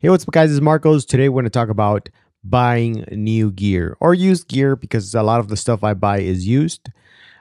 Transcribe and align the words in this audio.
Hey, 0.00 0.10
what's 0.10 0.22
up, 0.22 0.30
guys? 0.30 0.52
It's 0.52 0.60
Marcos. 0.60 1.04
Today, 1.04 1.28
we're 1.28 1.42
going 1.42 1.46
to 1.46 1.50
talk 1.50 1.70
about 1.70 2.08
buying 2.44 3.04
new 3.10 3.50
gear 3.50 3.96
or 3.98 4.14
used 4.14 4.46
gear 4.46 4.76
because 4.76 5.12
a 5.12 5.24
lot 5.24 5.40
of 5.40 5.48
the 5.48 5.56
stuff 5.56 5.82
I 5.82 5.94
buy 5.94 6.20
is 6.20 6.46
used. 6.46 6.90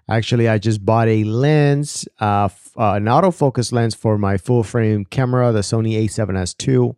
Actually, 0.10 0.49
I 0.49 0.57
just 0.57 0.83
bought 0.83 1.07
a 1.07 1.23
lens, 1.23 2.07
uh, 2.20 2.46
f- 2.46 2.71
uh, 2.75 2.93
an 2.93 3.05
autofocus 3.05 3.71
lens 3.71 3.93
for 3.93 4.17
my 4.17 4.38
full 4.38 4.63
frame 4.63 5.05
camera, 5.05 5.51
the 5.51 5.59
Sony 5.59 6.04
a7S 6.04 6.55
II. 6.67 6.96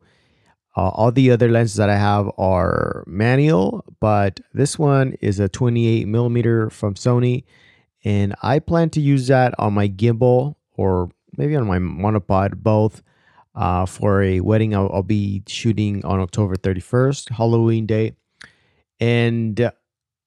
Uh, 0.77 0.91
all 0.91 1.11
the 1.11 1.29
other 1.29 1.49
lenses 1.49 1.75
that 1.75 1.89
I 1.89 1.97
have 1.97 2.31
are 2.37 3.03
manual, 3.05 3.83
but 3.99 4.39
this 4.53 4.79
one 4.79 5.17
is 5.19 5.41
a 5.41 5.49
28 5.49 6.07
millimeter 6.07 6.69
from 6.69 6.93
Sony, 6.93 7.43
and 8.05 8.33
I 8.41 8.59
plan 8.59 8.91
to 8.91 9.01
use 9.01 9.27
that 9.27 9.55
on 9.59 9.73
my 9.73 9.89
gimbal 9.89 10.55
or 10.77 11.11
maybe 11.35 11.57
on 11.57 11.67
my 11.67 11.79
monopod, 11.79 12.55
both 12.55 13.03
uh, 13.59 13.85
for 13.85 14.23
a 14.23 14.39
wedding 14.39 14.73
I'll, 14.73 14.89
I'll, 14.93 15.03
be 15.03 15.43
shooting 15.45 16.03
on 16.05 16.21
October 16.21 16.55
31st, 16.55 17.31
Halloween 17.31 17.85
day. 17.85 18.13
And 19.01 19.69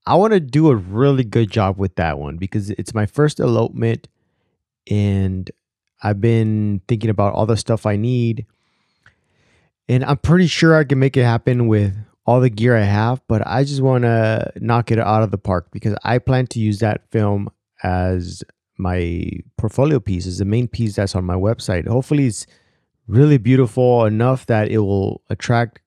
I 0.06 0.16
want 0.16 0.34
to 0.34 0.40
do 0.40 0.68
a 0.68 0.76
really 0.76 1.24
good 1.24 1.50
job 1.50 1.78
with 1.78 1.96
that 1.96 2.18
one 2.18 2.36
because 2.36 2.68
it's 2.68 2.92
my 2.92 3.06
first 3.06 3.40
elopement 3.40 4.06
and 4.90 5.50
I've 6.02 6.20
been 6.20 6.82
thinking 6.86 7.08
about 7.08 7.32
all 7.32 7.46
the 7.46 7.56
stuff 7.56 7.86
I 7.86 7.96
need. 7.96 8.44
And 9.88 10.04
I'm 10.04 10.18
pretty 10.18 10.46
sure 10.46 10.76
I 10.76 10.84
can 10.84 10.98
make 10.98 11.16
it 11.16 11.24
happen 11.24 11.68
with 11.68 11.96
all 12.26 12.40
the 12.40 12.50
gear 12.50 12.76
I 12.76 12.82
have, 12.82 13.22
but 13.28 13.46
I 13.46 13.64
just 13.64 13.80
want 13.80 14.02
to 14.02 14.52
knock 14.56 14.90
it 14.90 14.98
out 14.98 15.22
of 15.22 15.30
the 15.30 15.38
park 15.38 15.68
because 15.72 15.96
I 16.04 16.18
plan 16.18 16.48
to 16.48 16.60
use 16.60 16.80
that 16.80 17.10
film 17.10 17.48
as 17.82 18.44
my 18.76 19.30
portfolio 19.56 20.00
piece, 20.00 20.26
as 20.26 20.36
the 20.38 20.44
main 20.44 20.68
piece 20.68 20.96
that's 20.96 21.14
on 21.14 21.24
my 21.24 21.34
website. 21.34 21.86
Hopefully, 21.86 22.26
it's 22.26 22.46
really 23.12 23.36
beautiful 23.36 24.06
enough 24.06 24.46
that 24.46 24.70
it 24.70 24.78
will 24.78 25.22
attract 25.28 25.80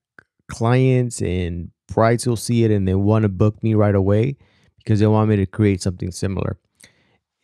clients 0.47 1.21
and 1.21 1.71
brides 1.87 2.27
will 2.27 2.35
see 2.35 2.63
it 2.63 2.69
and 2.71 2.87
they 2.87 2.93
want 2.93 3.23
to 3.23 3.29
book 3.29 3.61
me 3.63 3.73
right 3.73 3.95
away 3.95 4.37
because 4.77 4.99
they 4.99 5.07
want 5.07 5.29
me 5.29 5.35
to 5.35 5.45
create 5.47 5.81
something 5.81 6.11
similar. 6.11 6.57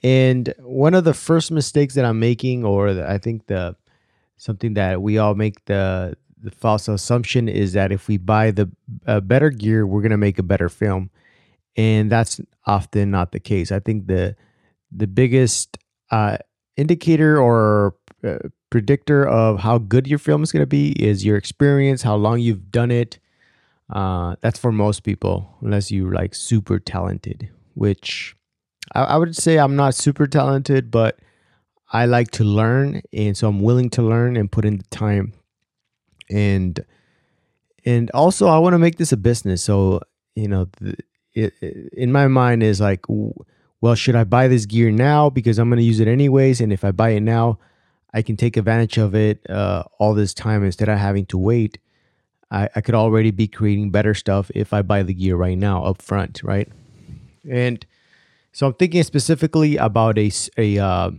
And 0.03 0.53
one 0.59 0.93
of 0.93 1.03
the 1.03 1.15
first 1.15 1.51
mistakes 1.51 1.95
that 1.95 2.05
I'm 2.05 2.19
making, 2.19 2.63
or 2.63 2.93
the, 2.93 3.09
I 3.09 3.17
think 3.17 3.47
the 3.47 3.75
something 4.37 4.75
that 4.75 5.01
we 5.01 5.17
all 5.17 5.35
make 5.35 5.65
the 5.65 6.15
the 6.43 6.51
false 6.51 6.87
assumption 6.87 7.47
is 7.47 7.73
that 7.73 7.91
if 7.91 8.07
we 8.07 8.17
buy 8.17 8.49
the 8.49 8.69
uh, 9.05 9.19
better 9.19 9.51
gear, 9.51 9.85
we're 9.85 10.01
gonna 10.01 10.17
make 10.17 10.39
a 10.39 10.43
better 10.43 10.69
film, 10.69 11.11
and 11.75 12.11
that's 12.11 12.41
often 12.65 13.11
not 13.11 13.31
the 13.31 13.39
case. 13.39 13.71
I 13.71 13.79
think 13.79 14.07
the 14.07 14.35
the 14.91 15.07
biggest 15.07 15.77
uh, 16.09 16.37
indicator 16.77 17.39
or 17.39 17.95
uh, 18.23 18.37
predictor 18.69 19.27
of 19.27 19.59
how 19.59 19.77
good 19.77 20.07
your 20.07 20.19
film 20.19 20.43
is 20.43 20.51
going 20.51 20.61
to 20.61 20.67
be 20.67 20.91
is 20.91 21.25
your 21.25 21.37
experience, 21.37 22.01
how 22.01 22.15
long 22.15 22.39
you've 22.39 22.71
done 22.71 22.91
it. 22.91 23.19
Uh, 23.89 24.35
that's 24.41 24.59
for 24.59 24.71
most 24.71 25.01
people, 25.01 25.57
unless 25.61 25.91
you're 25.91 26.13
like 26.13 26.33
super 26.33 26.79
talented, 26.79 27.49
which 27.73 28.35
I, 28.93 29.03
I 29.03 29.17
would 29.17 29.35
say 29.35 29.57
I'm 29.57 29.75
not 29.75 29.95
super 29.95 30.27
talented, 30.27 30.91
but 30.91 31.19
I 31.91 32.05
like 32.05 32.31
to 32.31 32.43
learn, 32.43 33.01
and 33.11 33.35
so 33.35 33.49
I'm 33.49 33.61
willing 33.61 33.89
to 33.91 34.01
learn 34.01 34.37
and 34.37 34.51
put 34.51 34.63
in 34.63 34.77
the 34.77 34.85
time. 34.85 35.33
And 36.29 36.79
and 37.83 38.09
also, 38.11 38.47
I 38.47 38.59
want 38.59 38.73
to 38.75 38.79
make 38.79 38.97
this 38.97 39.11
a 39.11 39.17
business. 39.17 39.61
So 39.61 40.01
you 40.35 40.47
know, 40.47 40.67
the, 40.79 40.95
it, 41.33 41.53
it, 41.61 41.93
in 41.93 42.11
my 42.11 42.27
mind 42.27 42.63
is 42.63 42.79
like, 42.79 43.05
well, 43.09 43.95
should 43.95 44.15
I 44.15 44.23
buy 44.23 44.47
this 44.47 44.65
gear 44.65 44.91
now 44.91 45.29
because 45.29 45.59
I'm 45.59 45.69
going 45.69 45.79
to 45.79 45.85
use 45.85 45.99
it 45.99 46.07
anyways? 46.07 46.61
And 46.61 46.71
if 46.71 46.85
I 46.85 46.91
buy 46.91 47.09
it 47.09 47.21
now, 47.21 47.59
I 48.13 48.21
can 48.21 48.35
take 48.35 48.57
advantage 48.57 48.97
of 48.97 49.15
it 49.15 49.49
uh, 49.49 49.83
all 49.99 50.13
this 50.13 50.33
time 50.33 50.63
instead 50.63 50.89
of 50.89 50.97
having 50.97 51.25
to 51.27 51.37
wait. 51.37 51.77
I, 52.49 52.69
I 52.75 52.81
could 52.81 52.95
already 52.95 53.31
be 53.31 53.47
creating 53.47 53.91
better 53.91 54.13
stuff 54.13 54.51
if 54.53 54.73
I 54.73 54.81
buy 54.81 55.03
the 55.03 55.13
gear 55.13 55.37
right 55.37 55.57
now 55.57 55.85
up 55.85 56.01
front, 56.01 56.41
right? 56.43 56.67
And 57.49 57.85
so 58.51 58.67
I'm 58.67 58.73
thinking 58.73 59.03
specifically 59.03 59.77
about 59.77 60.17
a, 60.17 60.29
a 60.57 60.77
uh, 60.77 61.11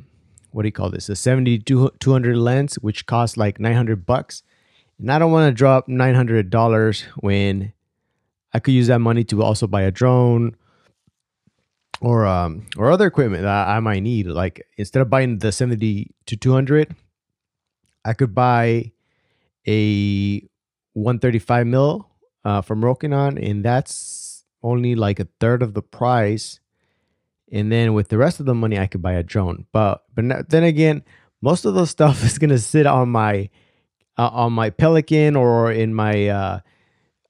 what 0.50 0.62
do 0.62 0.68
you 0.68 0.72
call 0.72 0.90
this? 0.90 1.08
A 1.08 1.16
70 1.16 1.60
200 1.60 2.36
lens, 2.36 2.74
which 2.76 3.06
costs 3.06 3.36
like 3.36 3.58
900 3.58 4.04
bucks. 4.04 4.42
And 4.98 5.10
I 5.10 5.18
don't 5.18 5.32
want 5.32 5.50
to 5.50 5.54
drop 5.54 5.88
$900 5.88 7.02
when 7.16 7.72
I 8.52 8.58
could 8.58 8.74
use 8.74 8.88
that 8.88 9.00
money 9.00 9.24
to 9.24 9.42
also 9.42 9.66
buy 9.66 9.82
a 9.82 9.90
drone 9.90 10.56
or 12.02 12.26
um 12.26 12.66
or 12.76 12.90
other 12.90 13.06
equipment 13.06 13.44
that 13.44 13.68
I 13.68 13.80
might 13.80 14.02
need. 14.02 14.26
Like 14.26 14.66
instead 14.76 15.00
of 15.00 15.08
buying 15.08 15.38
the 15.38 15.52
70 15.52 16.10
to 16.26 16.36
200, 16.36 16.94
I 18.04 18.12
could 18.12 18.34
buy 18.34 18.92
a 19.66 20.40
135 20.94 21.66
mil 21.66 22.08
uh, 22.44 22.60
from 22.60 22.82
Rokinon, 22.82 23.38
and 23.42 23.64
that's 23.64 24.44
only 24.62 24.94
like 24.94 25.20
a 25.20 25.28
third 25.40 25.62
of 25.62 25.74
the 25.74 25.82
price. 25.82 26.58
And 27.52 27.70
then 27.70 27.94
with 27.94 28.08
the 28.08 28.18
rest 28.18 28.40
of 28.40 28.46
the 28.46 28.54
money, 28.54 28.78
I 28.78 28.86
could 28.86 29.02
buy 29.02 29.12
a 29.12 29.22
drone. 29.22 29.66
But 29.72 30.02
but 30.14 30.50
then 30.50 30.64
again, 30.64 31.04
most 31.40 31.64
of 31.64 31.74
the 31.74 31.86
stuff 31.86 32.24
is 32.24 32.38
gonna 32.38 32.58
sit 32.58 32.86
on 32.86 33.10
my 33.10 33.48
uh, 34.18 34.28
on 34.28 34.52
my 34.52 34.70
Pelican 34.70 35.36
or 35.36 35.70
in 35.70 35.94
my 35.94 36.28
uh, 36.28 36.60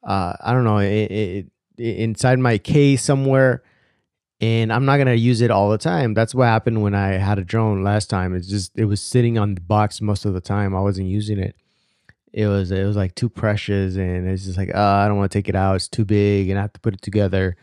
uh 0.02 0.32
I 0.40 0.52
don't 0.54 0.64
know 0.64 0.78
it, 0.78 1.10
it, 1.10 1.46
inside 1.76 2.38
my 2.38 2.56
case 2.56 3.02
somewhere 3.02 3.62
and 4.42 4.72
I'm 4.72 4.84
not 4.84 4.98
gonna 4.98 5.14
use 5.14 5.40
it 5.40 5.52
all 5.52 5.70
the 5.70 5.78
time. 5.78 6.14
That's 6.14 6.34
what 6.34 6.46
happened 6.46 6.82
when 6.82 6.96
I 6.96 7.12
had 7.12 7.38
a 7.38 7.44
drone 7.44 7.84
last 7.84 8.10
time. 8.10 8.34
It's 8.34 8.48
just 8.48 8.72
it 8.76 8.86
was 8.86 9.00
sitting 9.00 9.38
on 9.38 9.54
the 9.54 9.60
box 9.60 10.00
most 10.00 10.24
of 10.24 10.34
the 10.34 10.40
time. 10.40 10.74
I 10.74 10.80
wasn't 10.80 11.06
using 11.06 11.38
it. 11.38 11.54
It 12.32 12.48
was 12.48 12.72
it 12.72 12.84
was 12.84 12.96
like 12.96 13.14
too 13.14 13.28
precious, 13.28 13.94
and 13.94 14.28
it's 14.28 14.44
just 14.44 14.58
like 14.58 14.72
oh, 14.74 14.82
I 14.82 15.06
don't 15.06 15.16
want 15.16 15.30
to 15.30 15.38
take 15.38 15.48
it 15.48 15.54
out. 15.54 15.76
It's 15.76 15.88
too 15.88 16.04
big, 16.04 16.50
and 16.50 16.58
I 16.58 16.62
have 16.62 16.72
to 16.72 16.80
put 16.80 16.92
it 16.92 17.02
together. 17.02 17.56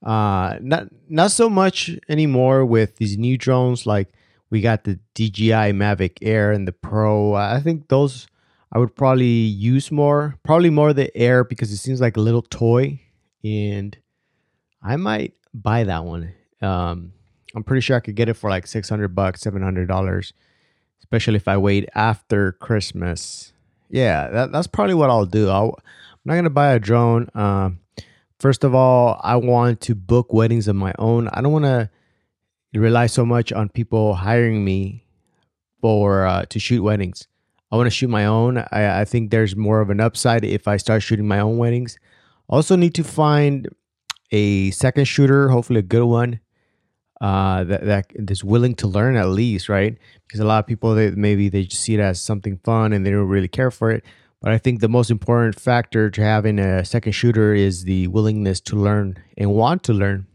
Uh, 0.00 0.58
not 0.60 0.86
not 1.08 1.32
so 1.32 1.50
much 1.50 1.90
anymore 2.08 2.64
with 2.64 2.96
these 2.96 3.18
new 3.18 3.36
drones. 3.36 3.84
Like 3.84 4.12
we 4.48 4.60
got 4.60 4.84
the 4.84 5.00
DJI 5.14 5.72
Mavic 5.72 6.18
Air 6.22 6.52
and 6.52 6.68
the 6.68 6.72
Pro. 6.72 7.34
I 7.34 7.60
think 7.60 7.88
those 7.88 8.28
I 8.70 8.78
would 8.78 8.94
probably 8.94 9.26
use 9.26 9.90
more. 9.90 10.36
Probably 10.44 10.70
more 10.70 10.92
the 10.92 11.14
Air 11.16 11.42
because 11.42 11.72
it 11.72 11.78
seems 11.78 12.00
like 12.00 12.16
a 12.16 12.20
little 12.20 12.42
toy, 12.42 13.00
and 13.42 13.96
I 14.80 14.94
might 14.94 15.34
buy 15.54 15.84
that 15.84 16.04
one. 16.04 16.32
Um, 16.60 17.12
I'm 17.54 17.64
pretty 17.64 17.80
sure 17.80 17.96
I 17.96 18.00
could 18.00 18.14
get 18.14 18.28
it 18.28 18.34
for 18.34 18.50
like 18.50 18.66
600 18.66 19.08
bucks, 19.14 19.42
700 19.42 19.86
dollars, 19.86 20.32
especially 21.00 21.36
if 21.36 21.48
I 21.48 21.56
wait 21.56 21.88
after 21.94 22.52
Christmas. 22.52 23.52
Yeah, 23.90 24.28
that, 24.28 24.52
that's 24.52 24.66
probably 24.66 24.94
what 24.94 25.10
I'll 25.10 25.26
do. 25.26 25.50
i 25.50 25.64
am 25.64 25.72
not 26.24 26.34
gonna 26.36 26.50
buy 26.50 26.72
a 26.72 26.78
drone. 26.78 27.28
Um, 27.34 27.80
first 28.38 28.64
of 28.64 28.74
all, 28.74 29.20
I 29.22 29.36
want 29.36 29.80
to 29.82 29.94
book 29.94 30.32
weddings 30.32 30.68
of 30.68 30.76
my 30.76 30.94
own. 30.98 31.28
I 31.28 31.42
don't 31.42 31.52
want 31.52 31.66
to 31.66 31.90
rely 32.74 33.06
so 33.06 33.26
much 33.26 33.52
on 33.52 33.68
people 33.68 34.14
hiring 34.14 34.64
me 34.64 35.04
for 35.80 36.24
uh, 36.24 36.46
to 36.46 36.58
shoot 36.58 36.82
weddings. 36.82 37.28
I 37.70 37.76
want 37.76 37.86
to 37.86 37.90
shoot 37.90 38.08
my 38.08 38.26
own. 38.26 38.58
I, 38.58 39.00
I 39.00 39.04
think 39.04 39.30
there's 39.30 39.56
more 39.56 39.80
of 39.80 39.90
an 39.90 40.00
upside 40.00 40.44
if 40.44 40.68
I 40.68 40.76
start 40.76 41.02
shooting 41.02 41.26
my 41.26 41.40
own 41.40 41.58
weddings. 41.58 41.98
Also, 42.48 42.76
need 42.76 42.94
to 42.94 43.04
find 43.04 43.68
a 44.32 44.70
second 44.72 45.04
shooter, 45.04 45.50
hopefully 45.50 45.78
a 45.78 45.82
good 45.82 46.04
one, 46.04 46.40
uh, 47.20 47.62
that 47.64 47.84
that 47.84 48.30
is 48.30 48.42
willing 48.42 48.74
to 48.76 48.88
learn 48.88 49.14
at 49.16 49.28
least, 49.28 49.68
right? 49.68 49.96
Because 50.26 50.40
a 50.40 50.44
lot 50.44 50.58
of 50.58 50.66
people 50.66 50.94
they 50.94 51.10
maybe 51.10 51.48
they 51.48 51.64
just 51.64 51.82
see 51.82 51.94
it 51.94 52.00
as 52.00 52.20
something 52.20 52.58
fun 52.64 52.92
and 52.92 53.06
they 53.06 53.10
don't 53.10 53.28
really 53.28 53.48
care 53.48 53.70
for 53.70 53.92
it. 53.92 54.04
But 54.40 54.50
I 54.50 54.58
think 54.58 54.80
the 54.80 54.88
most 54.88 55.10
important 55.10 55.60
factor 55.60 56.10
to 56.10 56.20
having 56.20 56.58
a 56.58 56.84
second 56.84 57.12
shooter 57.12 57.54
is 57.54 57.84
the 57.84 58.08
willingness 58.08 58.60
to 58.62 58.76
learn 58.76 59.22
and 59.38 59.52
want 59.52 59.84
to 59.84 59.92
learn. 59.92 60.26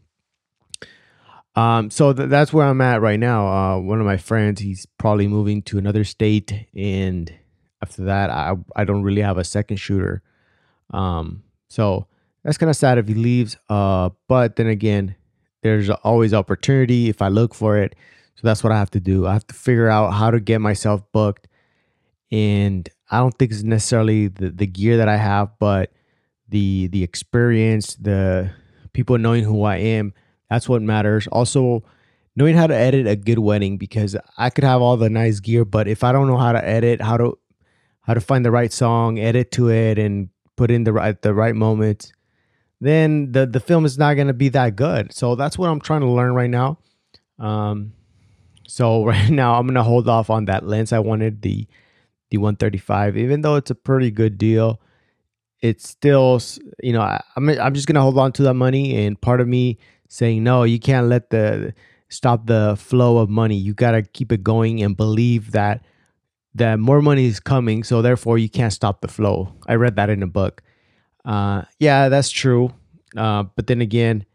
Um, 1.58 1.90
so 1.90 2.14
th- 2.14 2.30
that's 2.30 2.54
where 2.54 2.68
I'm 2.68 2.80
at 2.80 3.02
right 3.02 3.20
now. 3.20 3.48
Uh, 3.48 3.80
one 3.80 4.00
of 4.00 4.06
my 4.06 4.16
friends, 4.16 4.62
he's 4.62 4.86
probably 4.98 5.28
moving 5.28 5.64
to 5.64 5.78
another 5.80 6.04
state, 6.04 6.68
and 6.76 7.34
after 7.82 8.06
that, 8.06 8.30
I 8.30 8.54
I 8.76 8.86
don't 8.86 9.02
really 9.02 9.24
have 9.24 9.38
a 9.38 9.44
second 9.44 9.78
shooter. 9.78 10.22
Um, 10.92 11.44
so 11.68 12.08
that's 12.48 12.58
kind 12.58 12.70
of 12.70 12.78
sad 12.78 12.98
if 12.98 13.10
he 13.10 13.14
leaves. 13.14 13.58
Uh, 13.68 14.10
but 14.30 14.56
then 14.56 14.68
again, 14.68 15.18
there's 15.64 15.90
always 15.90 16.34
opportunity 16.34 17.10
if 17.10 17.22
I 17.22 17.28
look 17.28 17.54
for 17.54 17.78
it. 17.78 17.94
So 18.36 18.48
that's 18.48 18.64
what 18.64 18.72
I 18.72 18.78
have 18.78 18.90
to 18.92 19.02
do. 19.02 19.28
I 19.28 19.34
have 19.34 19.46
to 19.48 19.54
figure 19.54 19.90
out 19.90 20.14
how 20.14 20.32
to 20.32 20.40
get 20.40 20.62
myself 20.62 21.04
booked. 21.12 21.50
And 22.32 22.88
I 23.12 23.18
don't 23.18 23.38
think 23.38 23.52
it's 23.52 23.64
necessarily 23.64 24.30
the, 24.30 24.50
the 24.50 24.66
gear 24.66 24.96
that 24.96 25.10
I 25.10 25.18
have, 25.18 25.60
but 25.60 25.92
the 26.48 26.88
the 26.88 27.04
experience, 27.04 27.96
the 27.96 28.50
people 28.94 29.18
knowing 29.18 29.44
who 29.44 29.64
I 29.64 29.78
am. 29.78 30.14
That's 30.50 30.70
what 30.70 30.82
matters. 30.82 31.28
Also, 31.28 31.84
knowing 32.38 32.56
how 32.56 32.68
to 32.68 32.76
edit 32.76 33.08
a 33.08 33.18
good 33.18 33.40
wedding 33.40 33.78
because 33.78 34.16
I 34.38 34.52
could 34.52 34.64
have 34.64 34.82
all 34.82 34.96
the 34.96 35.10
nice 35.10 35.42
gear, 35.42 35.66
but 35.66 35.90
if 35.90 36.02
I 36.02 36.14
don't 36.14 36.28
know 36.28 36.38
how 36.38 36.54
to 36.54 36.66
edit, 36.66 37.02
how 37.02 37.18
to 37.18 37.38
how 38.04 38.14
to 38.14 38.22
find 38.22 38.46
the 38.46 38.52
right 38.52 38.72
song, 38.72 39.20
edit 39.20 39.52
to 39.54 39.70
it, 39.70 40.00
and 40.00 40.30
put 40.56 40.72
in 40.72 40.86
the 40.86 40.94
right 40.94 41.22
the 41.22 41.34
right 41.34 41.56
moments, 41.56 42.14
then 42.82 43.32
the 43.32 43.46
the 43.46 43.60
film 43.60 43.86
is 43.86 43.98
not 43.98 44.16
going 44.16 44.28
to 44.28 44.34
be 44.34 44.50
that 44.50 44.76
good. 44.76 45.14
So 45.14 45.36
that's 45.36 45.58
what 45.58 45.70
I'm 45.70 45.82
trying 45.82 46.02
to 46.02 46.10
learn 46.10 46.34
right 46.34 46.50
now. 46.50 46.80
Um, 47.40 47.94
so 48.68 49.06
right 49.12 49.30
now 49.30 49.56
I'm 49.56 49.66
going 49.68 49.76
to 49.76 49.84
hold 49.84 50.08
off 50.10 50.30
on 50.30 50.46
that 50.46 50.66
lens. 50.66 50.94
I 50.94 51.00
wanted 51.00 51.42
the 51.42 51.68
the 52.30 52.38
135, 52.38 53.18
even 53.18 53.42
though 53.42 53.56
it's 53.56 53.72
a 53.72 53.76
pretty 53.76 54.12
good 54.12 54.38
deal. 54.38 54.82
it's 55.62 55.90
still 55.90 56.40
you 56.84 56.94
know 56.94 57.02
I, 57.02 57.22
I'm 57.36 57.50
I'm 57.50 57.74
just 57.74 57.88
gonna 57.88 58.02
hold 58.02 58.18
on 58.18 58.32
to 58.34 58.44
that 58.44 58.54
money, 58.54 59.06
and 59.06 59.20
part 59.20 59.42
of 59.42 59.48
me 59.48 59.78
saying 60.10 60.44
no, 60.44 60.64
you 60.64 60.80
can't 60.80 61.08
let 61.08 61.30
the 61.30 61.74
stop 62.10 62.46
the 62.48 62.76
flow 62.78 63.18
of 63.18 63.30
money. 63.30 63.56
You 63.58 63.74
gotta 63.74 64.04
keep 64.04 64.32
it 64.32 64.44
going 64.44 64.82
and 64.84 64.96
believe 64.96 65.52
that 65.52 65.84
that 66.56 66.80
more 66.80 67.02
money 67.02 67.26
is 67.26 67.40
coming, 67.40 67.84
so 67.84 68.02
therefore 68.02 68.38
you 68.38 68.50
can't 68.50 68.74
stop 68.74 69.02
the 69.02 69.08
flow. 69.08 69.54
I 69.68 69.76
read 69.76 69.96
that 69.96 70.10
in 70.10 70.24
a 70.24 70.28
book. 70.28 70.62
Uh, 71.26 71.64
yeah, 71.80 72.10
that's 72.10 72.30
true. 72.30 72.74
Uh, 73.16 73.44
but 73.44 73.68
then 73.68 73.82
again, 73.82 74.26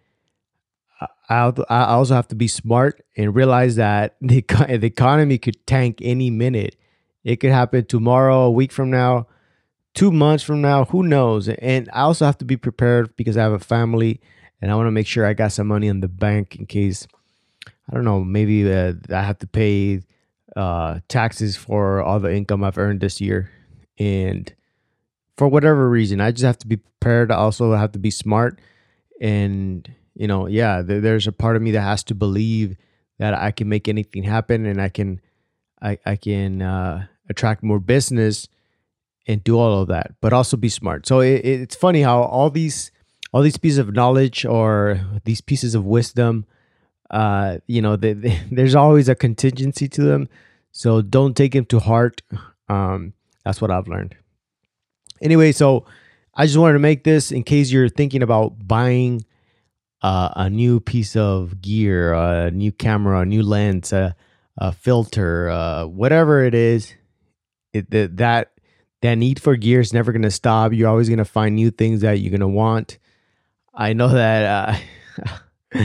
I 1.28 1.52
I 1.68 1.84
also 1.84 2.14
have 2.14 2.28
to 2.28 2.34
be 2.34 2.48
smart 2.48 3.02
and 3.16 3.34
realize 3.34 3.76
that 3.76 4.16
the 4.20 4.42
the 4.42 4.86
economy 4.86 5.38
could 5.38 5.66
tank 5.66 5.98
any 6.02 6.30
minute. 6.30 6.76
It 7.24 7.36
could 7.36 7.52
happen 7.52 7.84
tomorrow, 7.86 8.42
a 8.42 8.50
week 8.50 8.72
from 8.72 8.90
now, 8.90 9.28
two 9.94 10.10
months 10.10 10.42
from 10.44 10.60
now. 10.60 10.86
Who 10.86 11.02
knows? 11.02 11.48
And 11.48 11.88
I 11.92 12.02
also 12.02 12.24
have 12.26 12.38
to 12.38 12.44
be 12.44 12.56
prepared 12.56 13.16
because 13.16 13.36
I 13.36 13.42
have 13.42 13.52
a 13.52 13.58
family, 13.60 14.20
and 14.60 14.70
I 14.70 14.74
want 14.74 14.86
to 14.88 14.92
make 14.92 15.06
sure 15.06 15.26
I 15.26 15.34
got 15.34 15.52
some 15.52 15.68
money 15.68 15.86
in 15.88 16.00
the 16.00 16.08
bank 16.08 16.56
in 16.56 16.66
case 16.66 17.06
I 17.90 17.94
don't 17.94 18.04
know. 18.04 18.24
Maybe 18.24 18.70
uh, 18.70 18.94
I 19.10 19.22
have 19.22 19.38
to 19.40 19.46
pay 19.46 20.02
uh, 20.56 21.00
taxes 21.08 21.56
for 21.56 22.02
all 22.02 22.20
the 22.20 22.34
income 22.34 22.64
I've 22.64 22.78
earned 22.78 23.00
this 23.00 23.20
year, 23.20 23.50
and 23.98 24.52
for 25.36 25.48
whatever 25.48 25.88
reason, 25.88 26.20
I 26.20 26.30
just 26.30 26.44
have 26.44 26.58
to 26.58 26.66
be 26.66 26.76
prepared. 26.76 27.30
I 27.30 27.36
also 27.36 27.72
have 27.74 27.92
to 27.92 27.98
be 27.98 28.10
smart 28.10 28.60
and 29.20 29.88
you 30.14 30.26
know, 30.26 30.46
yeah, 30.46 30.82
th- 30.82 31.02
there's 31.02 31.26
a 31.26 31.32
part 31.32 31.56
of 31.56 31.62
me 31.62 31.70
that 31.72 31.80
has 31.80 32.04
to 32.04 32.14
believe 32.14 32.76
that 33.18 33.34
I 33.34 33.50
can 33.50 33.68
make 33.68 33.88
anything 33.88 34.22
happen 34.22 34.66
and 34.66 34.80
I 34.80 34.88
can, 34.88 35.20
I, 35.80 35.98
I 36.04 36.16
can 36.16 36.62
uh, 36.62 37.06
attract 37.28 37.62
more 37.62 37.78
business 37.78 38.48
and 39.26 39.42
do 39.42 39.58
all 39.58 39.80
of 39.80 39.88
that, 39.88 40.14
but 40.20 40.32
also 40.32 40.56
be 40.56 40.68
smart. 40.68 41.06
So 41.06 41.20
it, 41.20 41.44
it's 41.44 41.76
funny 41.76 42.02
how 42.02 42.22
all 42.22 42.50
these, 42.50 42.90
all 43.32 43.42
these 43.42 43.56
pieces 43.56 43.78
of 43.78 43.94
knowledge 43.94 44.44
or 44.44 45.00
these 45.24 45.40
pieces 45.40 45.74
of 45.74 45.84
wisdom, 45.84 46.46
uh, 47.10 47.58
you 47.66 47.80
know, 47.80 47.96
they, 47.96 48.12
they, 48.12 48.40
there's 48.50 48.74
always 48.74 49.08
a 49.08 49.14
contingency 49.14 49.88
to 49.88 50.02
them. 50.02 50.28
So 50.72 51.02
don't 51.02 51.36
take 51.36 51.52
them 51.52 51.66
to 51.66 51.78
heart. 51.78 52.22
Um, 52.68 53.12
that's 53.44 53.60
what 53.60 53.70
I've 53.70 53.88
learned. 53.88 54.16
Anyway, 55.22 55.52
so 55.52 55.86
I 56.34 56.46
just 56.46 56.58
wanted 56.58 56.74
to 56.74 56.78
make 56.80 57.04
this 57.04 57.30
in 57.30 57.44
case 57.44 57.70
you're 57.70 57.88
thinking 57.88 58.22
about 58.22 58.66
buying 58.66 59.24
uh, 60.02 60.30
a 60.34 60.50
new 60.50 60.80
piece 60.80 61.14
of 61.14 61.60
gear, 61.60 62.12
a 62.12 62.50
new 62.50 62.72
camera, 62.72 63.20
a 63.20 63.24
new 63.24 63.42
lens, 63.42 63.92
a, 63.92 64.16
a 64.58 64.72
filter, 64.72 65.48
uh, 65.48 65.86
whatever 65.86 66.44
it 66.44 66.54
is, 66.54 66.92
it, 67.72 67.90
that 67.90 68.50
that 69.00 69.14
need 69.16 69.40
for 69.40 69.56
gear 69.56 69.80
is 69.80 69.92
never 69.92 70.12
going 70.12 70.22
to 70.22 70.30
stop. 70.30 70.72
You're 70.72 70.88
always 70.88 71.08
going 71.08 71.18
to 71.18 71.24
find 71.24 71.56
new 71.56 71.70
things 71.70 72.02
that 72.02 72.20
you're 72.20 72.30
going 72.30 72.40
to 72.40 72.48
want. 72.48 72.98
I 73.74 73.92
know 73.94 74.08
that 74.08 74.80
uh, 75.74 75.84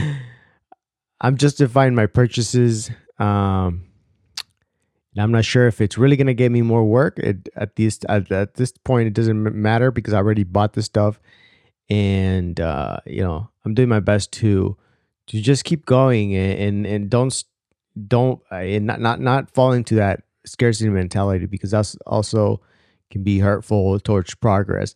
I'm 1.20 1.36
justifying 1.36 1.94
my 1.94 2.06
purchases. 2.06 2.90
Um, 3.18 3.87
I'm 5.16 5.32
not 5.32 5.44
sure 5.44 5.66
if 5.66 5.80
it's 5.80 5.98
really 5.98 6.16
going 6.16 6.26
to 6.28 6.34
get 6.34 6.52
me 6.52 6.62
more 6.62 6.84
work. 6.84 7.18
It, 7.18 7.48
at 7.56 7.76
this 7.76 7.98
at, 8.08 8.30
at 8.30 8.54
this 8.54 8.72
point, 8.84 9.08
it 9.08 9.14
doesn't 9.14 9.42
matter 9.54 9.90
because 9.90 10.14
I 10.14 10.18
already 10.18 10.44
bought 10.44 10.74
the 10.74 10.82
stuff 10.82 11.18
and 11.88 12.60
uh, 12.60 12.98
you 13.06 13.22
know 13.22 13.48
I'm 13.64 13.74
doing 13.74 13.88
my 13.88 14.00
best 14.00 14.32
to 14.34 14.76
to 15.28 15.40
just 15.40 15.64
keep 15.64 15.86
going 15.86 16.34
and 16.34 16.58
and, 16.58 16.86
and 16.86 17.10
don't 17.10 17.44
don't 18.06 18.40
uh, 18.52 18.56
and 18.56 18.86
not 18.86 19.00
not 19.00 19.20
not 19.20 19.50
fall 19.50 19.72
into 19.72 19.94
that 19.96 20.22
scarcity 20.44 20.90
mentality 20.90 21.46
because 21.46 21.70
that's 21.70 21.96
also 22.06 22.60
can 23.10 23.22
be 23.22 23.38
hurtful 23.38 23.98
towards 24.00 24.34
progress. 24.34 24.94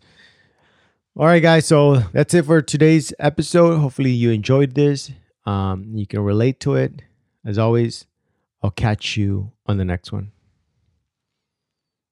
All 1.17 1.27
right, 1.27 1.43
guys. 1.43 1.67
So 1.67 1.97
that's 2.13 2.35
it 2.35 2.45
for 2.47 2.63
today's 2.63 3.13
episode. 3.19 3.79
Hopefully, 3.79 4.11
you 4.11 4.31
enjoyed 4.31 4.75
this. 4.75 5.11
Um, 5.45 5.93
you 5.95 6.07
can 6.07 6.21
relate 6.21 6.61
to 6.61 6.75
it. 6.75 7.03
As 7.45 7.59
always, 7.59 8.07
I'll 8.63 8.71
catch 8.71 9.17
you 9.17 9.52
on 9.73 9.79
the 9.79 9.85
next 9.85 10.13
one. 10.13 10.31